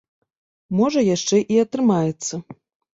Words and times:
Можа 0.79 1.05
яшчэ 1.15 1.43
і 1.55 1.63
атрымаецца. 1.67 2.33